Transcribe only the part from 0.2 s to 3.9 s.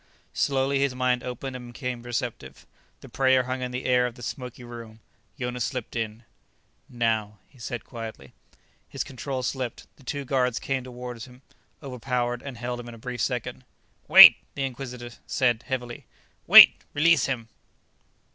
Slowly, his mind opened and became receptive. The prayer hung in the